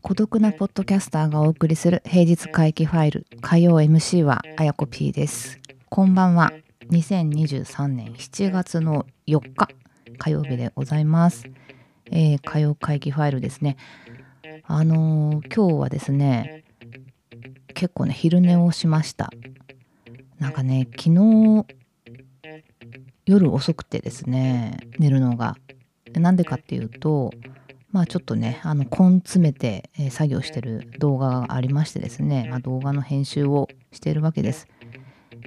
[0.00, 5.58] 孤独なポッドキャスターがお送りする平日回帰ファイル火曜 MC はあやこ P です。
[5.88, 6.52] こんばんは。
[6.90, 9.68] 2023年7月の4日
[10.18, 11.46] 火曜日でございます、
[12.12, 13.78] えー、火曜会議ファイルですね。
[14.62, 16.62] あのー、今日はですね
[17.74, 19.32] 結構ね昼寝をしました。
[20.38, 21.66] なんかね昨日
[23.26, 25.56] 夜遅くてですね寝るのが
[26.12, 27.32] なんでかっていうと
[27.90, 34.66] まあちょっとねあの根詰めて、作業してる動画がありましてですね、まあ、動画の編集をしているわけです。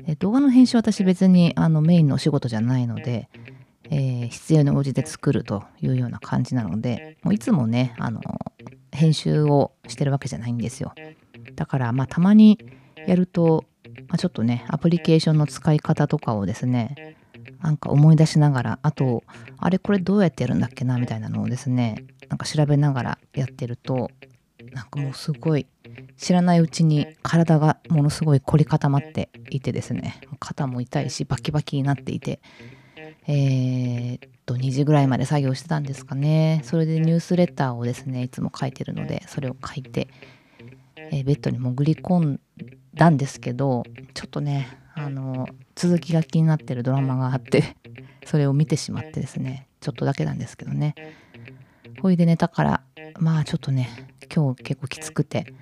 [0.06, 3.28] え動画の編集は私別にあのメインのお仕事じゃないので、
[3.90, 8.22] えー、必要に応じて作るというような感じなのでもういつもねあの
[8.94, 10.94] 編集をしてるわけじゃないんですよ。
[11.56, 12.60] だからまあたまに
[13.06, 13.66] やると、
[14.10, 17.16] ま、ちょっとねアプリケーションの使い方とかをですね
[17.62, 19.24] なんか思い出しながらあと
[19.58, 24.12] あれこれどうやってやるんだっけなみたいなのをですねなんか調べながらやってると
[24.74, 25.66] なんかもうすごい
[26.18, 32.42] 知らないうちに体がものすごい凝り固まっていてですね肩も痛いしバキバキになっていて
[33.28, 36.62] えー、っと2時ぐらいまで作業してたんですかね。
[36.64, 40.08] それでニュースレターをですねいつも書いてるのでそれを書いて、
[40.98, 47.76] えー、ベッドに潜り込んでだんですけどちょっとねあの続きが気になってるドラマがあって
[48.26, 50.96] それを見てしまってですねちょっとだけなんですけどね。
[52.02, 52.82] ほいで寝たから
[53.20, 53.90] まあちょっとね
[54.34, 55.54] 今日結構きつくて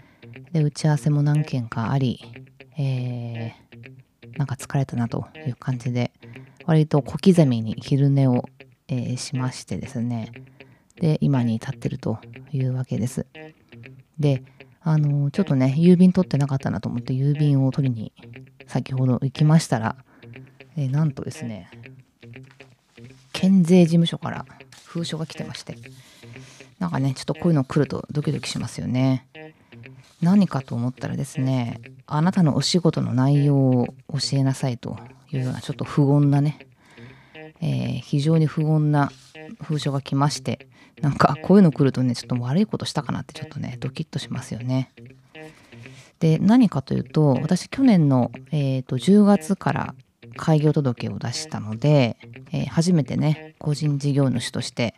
[0.52, 2.20] で打ち合わせも何件かあり
[2.78, 6.12] えー、なんか疲れたなという感じで
[6.66, 8.46] 割と小刻みに昼寝を、
[8.88, 10.32] えー、しましてですね。
[10.96, 12.20] で今に至ってると
[12.52, 13.26] いうわけです。
[14.18, 14.44] で
[14.88, 18.14] あのちょっとね郵便取ってなかったなと思って郵便を取りに
[18.68, 19.96] 先ほど行きましたら、
[20.78, 21.72] えー、なんとですね
[23.34, 24.46] 県税事務所から
[24.86, 25.76] 封書が来てまして
[26.78, 29.28] なんかねちょっとこういうの来るとドキドキしますよね。
[30.22, 34.98] 何かと思ったらですねあなたのお仕事の内容を教えなさいと
[35.32, 36.68] いうようなちょっと不穏なね、
[37.60, 39.12] えー、非常に不穏な
[39.62, 40.65] 封書が来まして
[41.06, 44.92] なんかこういうの来るとねちょっと悪いことしたかなってちょっとねドキッとしますよね。
[46.18, 49.96] で何かというと私去年の、えーと、10月から
[50.36, 52.18] 開業届を出したので、
[52.52, 54.96] えー、初めてね個人事業主として、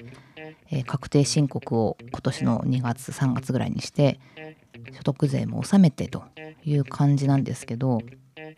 [0.71, 4.21] えー、確定申告を今年の2月3月ぐらいにして
[4.93, 6.23] 所得税も納めてと
[6.63, 7.99] いう感じなんですけど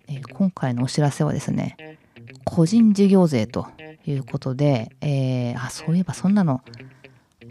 [0.10, 1.98] えー、今回のお知らせはですね
[2.44, 3.68] 個人事業税と
[4.06, 6.62] いうことで、えー、あそういえばそんなの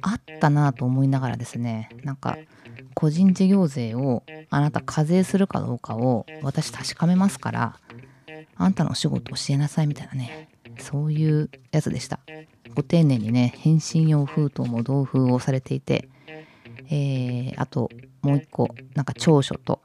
[0.02, 2.38] あったなと思いながらですねなんか
[2.94, 7.80] 個人事業税をあなた課税するかどうかを私確かめますから
[8.56, 10.48] あんたのお仕事教えなさいみたいなね
[10.78, 12.20] そういうやつでした。
[12.74, 16.08] ご丁寧にね返信用封筒も同封をされていて
[16.90, 17.90] えー、あと
[18.22, 19.80] もう一個なんか長所と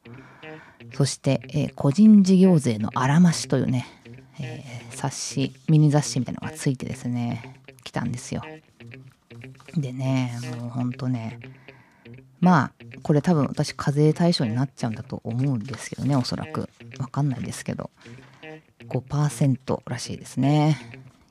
[0.94, 3.88] そして、えー、個人事業税のあらましというね、
[4.40, 8.42] えー、冊子ミニ雑誌みたいなのがついてですね来たんですよ。
[9.76, 11.40] でねもうほんとね。
[12.40, 12.72] まあ
[13.04, 16.70] これ多分私課税対象になっちゃうんだと思うんですけどねおそらく。
[17.00, 17.90] わかんないですけど。
[18.90, 20.78] 5%らしいですね。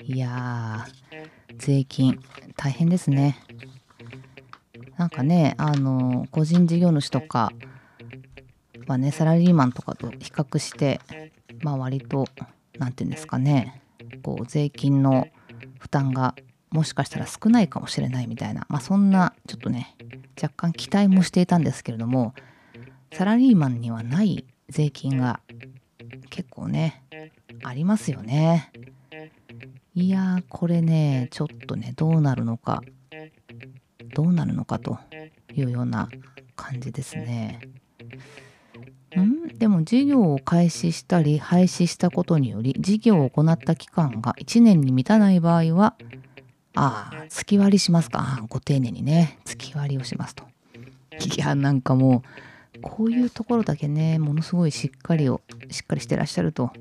[0.03, 2.19] いやー税金
[2.57, 3.39] 大変ですね。
[4.97, 7.53] なんかねあの個人事業主とか
[8.87, 11.01] はねサラリーマンとかと比較して
[11.63, 12.27] まあ割と
[12.79, 13.83] 何て言うんですかね
[14.23, 15.29] こう税金の
[15.79, 16.35] 負担が
[16.73, 19.95] もしかしたら少ないかもしれないみたいな、まあ、そんなちょっとね
[20.43, 22.35] 若干期待もしていたんですけれども
[23.13, 25.41] サラリーマンにはない税金が
[26.31, 27.03] 結構ね
[27.63, 28.73] ありますよね
[29.95, 32.83] いやーこれねちょっとねどうなるのか
[34.15, 34.99] どうなるのかと
[35.55, 36.09] いうような
[36.57, 37.61] 感じですね。
[39.19, 39.59] ん？
[39.59, 45.95] でも事業を開始したり廃止したことにより事業を行った期間が1年に満たない場合は
[46.75, 48.45] ああ月割りしますか。
[48.49, 50.45] ご丁寧にね月割りをしますと。
[51.13, 52.23] いやなんかも
[52.77, 56.73] うこういうところだけねものすごいしっかりをしっかりしてらっしゃると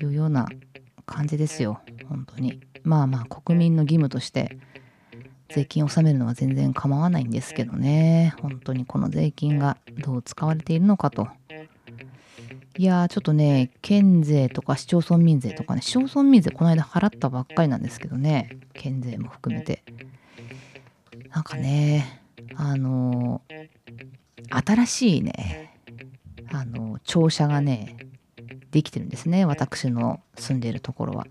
[0.00, 0.46] いうような
[1.06, 1.80] 感じですよ。
[2.08, 2.60] 本当に。
[2.82, 4.56] まあまあ国民の義務として
[5.48, 8.34] 税金を納めるのは全然構わないんですけどね。
[8.40, 11.28] 本当にこの税金がどう使われているのかと。
[12.80, 19.84] いやちょっとね県税とか市町村民税とかね市町村民税この間払ったばっかりなんですけどね県税も含めて。
[21.28, 22.22] なんかね
[22.54, 23.42] あの、
[24.48, 25.78] 新しいね
[26.50, 27.98] あの庁舎がね
[28.70, 31.26] できてるんですね私の住んでいるところは。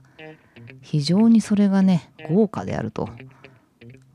[0.82, 3.08] 非常にそれがね豪華であると。
[3.08, 3.14] も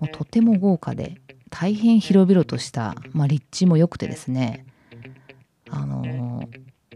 [0.03, 1.21] うとても豪華で
[1.51, 4.67] 大変広々とした、まあ、立地も良くてですね。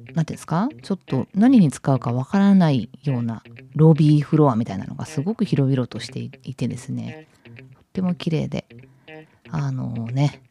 [0.09, 0.69] て言うんですか？
[0.83, 3.43] ちょっと何に使うかわからないような
[3.75, 7.29] ロビーフロアみたいなのがすごく広々としていてですね。
[7.45, 8.67] とっても綺麗で。
[9.51, 10.43] あのね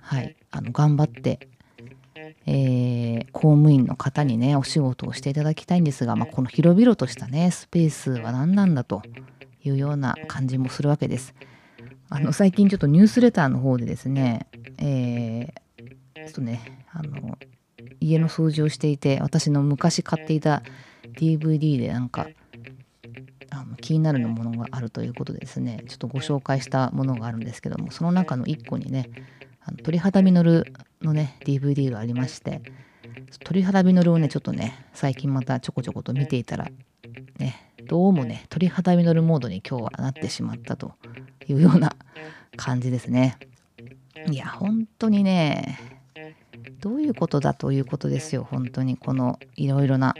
[0.00, 0.36] はい。
[0.50, 1.48] あの頑張って
[2.48, 9.02] えー、公務員の方にねお仕事をしていただきたいんですが、まあ、この広々としたねスペースは何なんだと
[9.62, 11.34] いうような感じもするわけです。
[12.08, 14.46] あの最近ちょっとニュースレターの方でですね、
[14.78, 17.36] えー、ちょっとねあの
[18.00, 20.62] 家の掃除をしていて私の昔買っていた
[21.18, 22.28] DVD でなんか
[23.50, 29.08] あの気になるのものがあるということでですねちょっとご紹介したものがあるんですけどもその中の1個にね
[29.64, 30.32] あの鳥肌実
[31.02, 32.62] のね DVD がありまして
[33.44, 36.68] 鳥肌実をねちょっとね最近またちょこちょこと見ていたら
[37.38, 40.94] ねどうもね鳥肌実モードに今日はなってしまったと
[41.48, 41.96] いうような
[42.56, 43.38] 感じですね。
[44.30, 45.95] いや本当にね
[46.80, 48.96] どういうことだということですよ本当に。
[48.96, 50.14] このいろいろな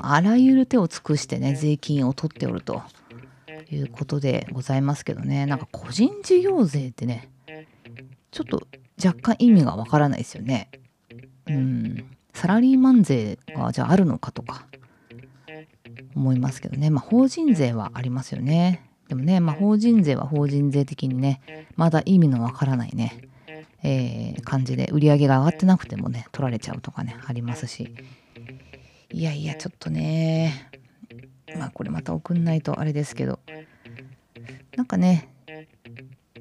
[0.00, 2.82] あらゆる手を尽くしてね税金を取っておると
[3.70, 5.46] いうことでございますけどね。
[5.46, 7.28] なんか個人事業税ってね
[8.30, 8.66] ちょっと
[9.04, 10.70] 若干意味がわからないですよね。
[11.46, 14.66] うん、サラリーマン税がじゃああるのかとか
[16.14, 18.84] 思いますけどね、まあ、法人税はありますよね。
[19.08, 21.40] でもね、まあ、法人税は法人税的にね、
[21.76, 23.27] まだ意味のわからないね、
[23.82, 27.94] えー、感じで売り上げが上がってなくてもね、取られちゃうとかね、ありますし。
[29.10, 30.70] いやいや、ちょっとね、
[31.56, 33.40] まあこれまた送んないとあれですけど、
[34.76, 35.28] なんかね、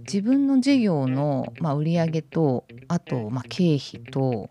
[0.08, 4.50] 自分の事業の、まあ、売上とあと、まあ、経費と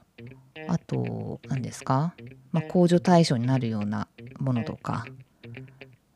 [0.69, 2.15] あと何ですか、
[2.53, 5.07] まあ、控除対象になるようなものとか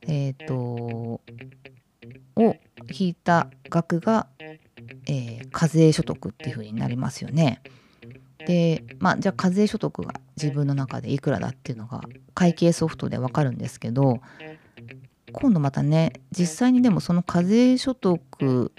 [0.03, 1.21] えっ、ー、と
[2.37, 2.57] を
[2.91, 4.27] 引いた額が、
[5.61, 7.61] 課税所得っていうふうになりますよね。
[8.47, 12.01] でまあじゃあ課税所得が自分の中でいくらだっていうのが
[12.33, 14.21] 会計ソフトでわかるんですけど
[15.33, 18.73] 今度またね実際にでもその課税所得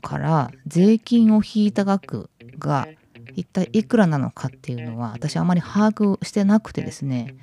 [0.00, 2.30] から税金を引いた額
[2.60, 2.86] が
[3.34, 7.34] 一体いくらなのかっていうのは私あまり把握してなくてですね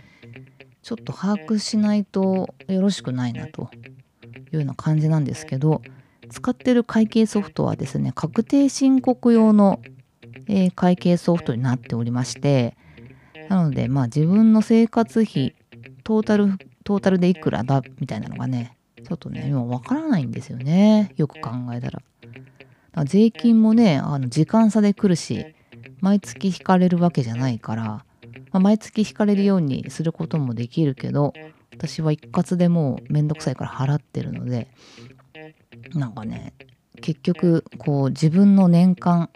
[0.81, 5.81] ちょっと把握しないとよろしくないなというような感じなんですけど
[6.29, 9.81] 使ってる会計ソフトはですね確定申告用の、
[10.75, 12.77] 会計ソフトになっておりまして
[13.49, 15.55] なのでまあ自分の生活費
[16.03, 22.01] トータルトータルでいくらだみたいなのがねちょっとね今わからないんですよねよく考えたら。
[23.05, 25.53] 税金もねあの時間差で来るし
[25.99, 28.03] 毎月引かれるわけじゃないから、ま
[28.53, 31.33] あ、毎月引かれるようにすることもできるけど
[31.73, 34.69] 私は一括でもうめんどくさいから払ってるので
[35.93, 36.53] なんかね
[37.01, 39.29] 結局こう自分の年間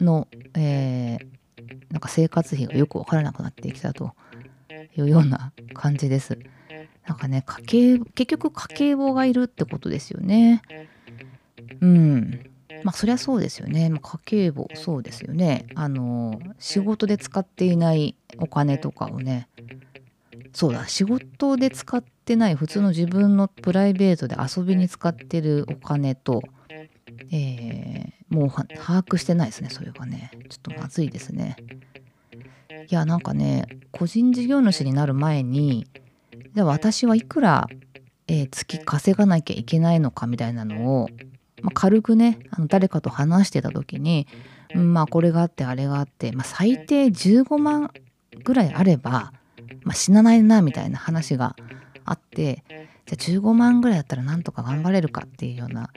[0.00, 4.14] の、えー、なんか生活費がよく分からなくなってきたと
[4.96, 6.38] いうような感じです。
[7.06, 10.62] なんかね家計結局家計簿がいるってことですよね。
[11.80, 12.50] うん。
[12.84, 13.90] まあそりゃそうですよね。
[13.90, 15.66] まあ、家計簿そうですよね。
[15.74, 19.48] あの仕事で使っていないお金とかをね
[20.52, 26.42] そうだ仕事で使ってない普通の自分のプライベートで遊びに使ってるお金と、
[27.32, 31.56] えー、もう把握してないですねそれがねちょっとまずいですね。
[32.88, 35.86] いやなんかね個人事業主になる前に
[36.54, 37.68] じゃあ私はいくら、
[38.26, 41.08] えー、月稼がなきゃいけないのかみたいなのを
[41.62, 44.26] まあ、軽くねあの誰かと話してた時に、
[44.74, 47.92] うん、まあこれがあってあれがあって、まあ、最低15万
[48.44, 49.32] ぐらいあれば、
[49.84, 51.56] まあ、死なないなみたいな話が
[52.04, 52.64] あって
[53.06, 55.90] じゃあ15万ぐらいだったらなんとか頑張れるかっていうような、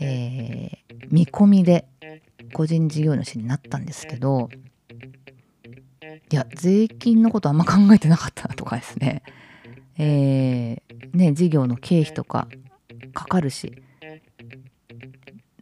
[0.00, 1.86] えー、見込みで
[2.52, 4.48] 個人事業主になったんですけど
[6.30, 9.22] いや税金のことあんま考えてなかったとかですね
[9.98, 12.48] えー、ね事業の経費とか
[13.12, 13.82] かかるし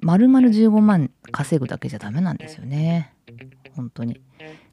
[0.02, 3.14] 丸々15万稼ぐだけじゃダメなんですよね。
[3.76, 4.20] 本当に。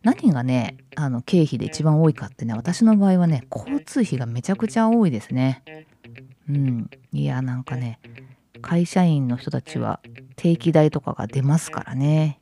[0.08, 5.62] 何がね、あの経費で一番多いかってね、私の場合はね、交通費がめちゃくちゃ多いですね。
[6.48, 6.90] うん。
[7.12, 8.00] いや、なんかね、
[8.62, 10.00] 会社員の人たちは
[10.38, 12.40] 定期代とかが出ますからね。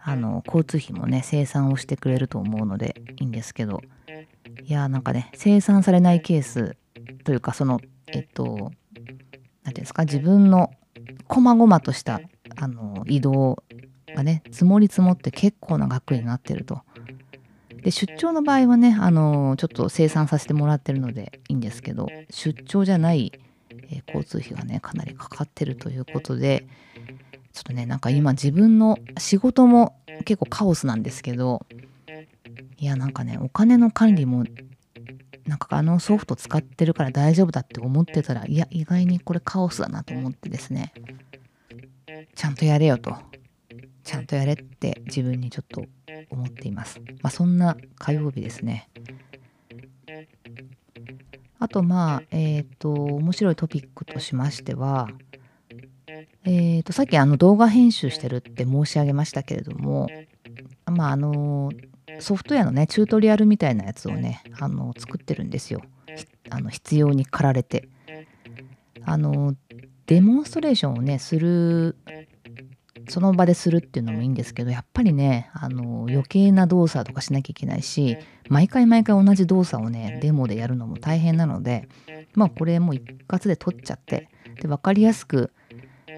[0.00, 3.82] あの、交通費もね、生産をしてくれると思うのでいいんですけど、
[4.64, 6.78] いや、なんかね、生産されないケース
[7.24, 8.70] というか、その、えっと、何て言
[9.66, 10.70] うんですか、自分の
[11.26, 12.22] こまごまとした
[12.56, 13.62] あの移動
[14.18, 16.82] がね積もり積もって結構な額になってると。
[17.82, 23.32] で出張の場合はねあのちょっと生産させてもらってるのでいいんですけど出張じゃない、
[23.70, 26.66] えー、交通費がねかなりかかってるということで
[27.52, 31.64] ちょっとねなんか今自分の仕事も結構カオスなんですけど
[32.78, 34.44] いやなんかねお金の管理も
[35.46, 40.92] なんかあのソフト使ってるから大丈夫だって思ってたらいや意外にこれカオスだなと思ってですね
[42.34, 43.16] ちゃんとやれよと
[44.08, 45.84] ちゃんとやれって自分にちょっと
[46.30, 46.98] 思っています。
[47.20, 48.88] まあ、そんな火曜日ですね。
[51.58, 55.08] あとまあえっ、ー、と面白いトピックとしましては
[56.44, 60.08] えーと、さっきあの動画編集してるって申し上げましたけれども
[60.86, 61.70] まああの
[62.18, 65.82] ソフトウェアのねチュートリアルみたいなやつをねあの作ってるんですよ
[66.48, 67.88] あの必要に駆られて
[69.04, 69.54] あの
[70.06, 71.96] デモンストレーションをねする
[73.08, 81.88] その場でするっていうのもいいんですけどやっぱりねあの余計な動作とかしなきゃいけないし毎回毎回同じ動作をねデモでやるのも大変なので
[82.34, 84.28] まあこれもう一括で撮っちゃって
[84.60, 85.52] で分かりやすく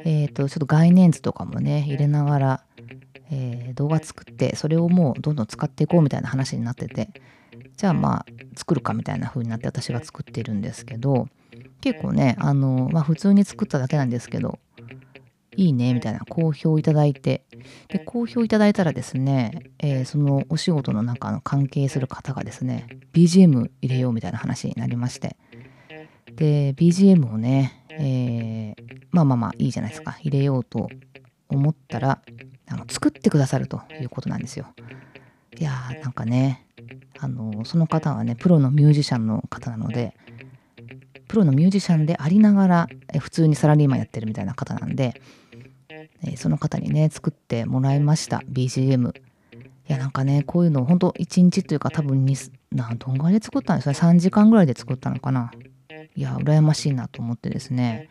[0.05, 2.65] えっ、ー、とちょっと概念図とかもね入れながら、
[3.31, 7.11] えー、動画作ってそれをもうどんどん使っていこうみたいな話になってて
[7.77, 11.29] じゃあまあ作るかみたいな風になって私が作っているんですけど
[11.81, 14.59] 結構ねあのまあ普通に作っただけなんですけど
[15.61, 17.45] いいねみたいな好評いただいて。
[17.89, 25.37] で好評いただいたらですね、えー、そのお仕事の中の関係する方がですね BGM 入れようみたいな話になりまして。
[26.35, 30.13] で BGM をね、えー、まあまあまあいいじゃないですか。
[30.23, 30.89] 入れようと
[31.51, 32.23] 思ったら
[32.69, 34.67] あの作ってくださるということなんですよ。
[35.59, 36.65] いやーなんかね
[37.19, 40.17] あのその方はねプロのミュージシャンの方なので
[41.31, 42.89] プロのミュージシャンでありながら
[43.21, 45.23] 普通にサラリーマンやってるみたいな方なんで
[46.23, 49.23] え、その方にね作ってもらいました BGM い
[49.87, 52.37] やなんかねこういうのほんと1日というか多分に
[52.73, 55.53] などんぐらいで作ったんですか？3時間ぐらいで作ったのかな？
[56.17, 58.09] いや羨ましいなと思ってですね。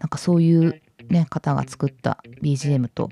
[0.00, 3.10] なんかそういうね方が作った BGM と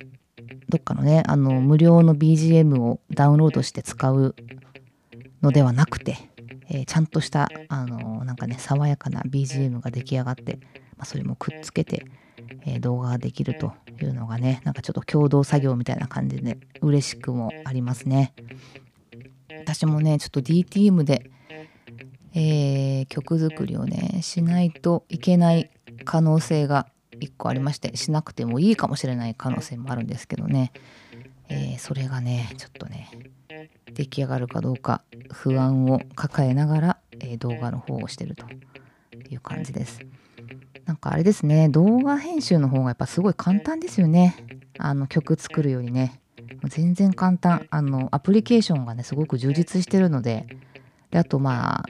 [0.68, 4.34] どっかのねあの無料の BGM をダウンロードして使う
[5.42, 6.29] のではなくて、
[6.70, 10.58] えー、ちゃんとしたあのなんかね爽やかな BGM が出来上がって、
[10.96, 12.06] まあ、それもくっつけて
[12.64, 18.32] えー、動画ができるというのがねなんかちょっと共同作業みたいな感じで嬉しくもありますね。
[19.62, 21.30] 私もねちょっと DTM で、
[22.34, 25.70] えー、曲作りをねしないといけない
[26.04, 30.72] 可能性が1個ありましてしなくてもいいかもしれない可能性もあるんですけどね、
[31.50, 33.10] えー、それがねちょっとね
[33.92, 38.46] 出来上がるかどうか不安を抱えながら、えー、動画の方をしてると
[39.28, 40.00] いう感じです。
[40.86, 44.34] なんかあれですね動画編集の方がやっぱすごい簡単ですよね。
[44.78, 46.20] あの曲作るよりね。
[46.64, 47.66] 全然簡単。
[47.70, 50.46] あのアプリケーションがねすごく充実してるので。
[51.10, 51.84] であとまあ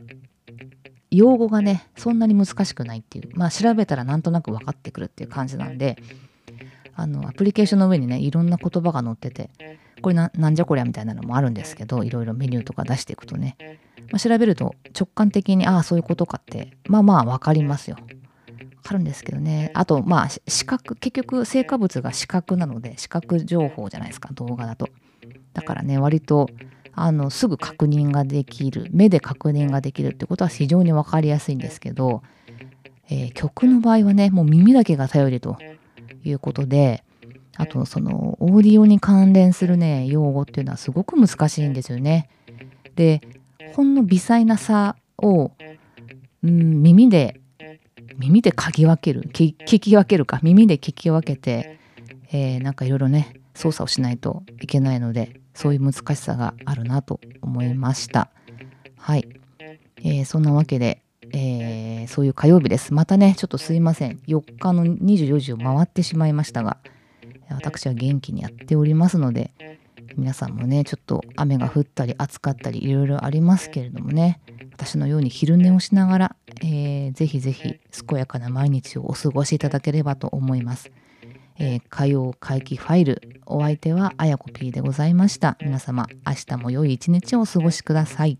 [1.10, 3.30] 用語がねそんなに難しくないっていう。
[3.34, 5.96] まあ調べたらなんとなく分かってくるっていう感じなんで。
[7.00, 9.50] あのアプリケーションの上にねいろんな言葉が載ってて
[10.02, 13.56] これなんじゃこりゃみたいなのもあるんですけどいろいろメニューとか出していくとね、
[14.10, 17.96] まあ、調べると直感的にああそういうことかってまあまあ分かりますよ。
[18.82, 19.70] かるんですけどね。
[19.74, 24.88] あとまあ視覚結局成果物が視覚なので視覚情報じゃないですか動画だと。
[25.52, 26.48] だからね割と
[26.92, 32.22] あのすぐ確認ができる目で確認ができるってことは非常に分かりやすいんですけど、
[33.08, 35.56] えー、曲の場合はねもう耳だけが頼りと
[36.24, 37.04] いうことで
[37.56, 42.28] あとそのオーディオに関連するね用語っていうのはすごく難しいんですよね。
[42.96, 43.20] で
[43.74, 45.52] ほんの微細な差を、
[46.42, 47.40] うん、耳で
[48.18, 51.78] 耳で嗅ぎ分ける聞き分けるか耳で聞き分けて、
[52.32, 58.30] えー、なんかいろいろね操作をしないといけないのでそういう難しさがあるなと思いました
[58.96, 59.28] はい、
[59.98, 66.78] えー、そんなわけで、えー、そういう火曜日ですまたねちょっとすいません4日の24時を回ってしまいましたが
[67.50, 69.52] 私は元気にやっておりますので
[70.16, 74.40] 皆さんもねちょっと雨が降ったり暑かったりいろいろありますけれどもね
[74.72, 80.90] 私のように昼寝をしながら、えー、ぜひぜひ健やかな毎日をお過ごしいただければと思います。
[81.58, 85.58] えー、火曜会期ファイルお相手はあやこ P でございました。
[85.60, 88.38] 皆様明日も良い一日をお過ごしください。